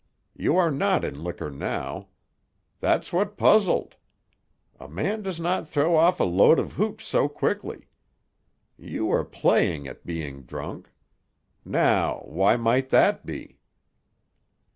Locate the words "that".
12.89-13.27